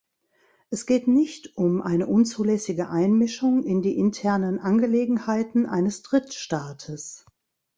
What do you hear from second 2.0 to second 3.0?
unzulässige